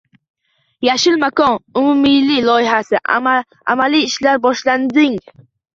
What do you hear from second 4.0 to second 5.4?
ishlar boshlanding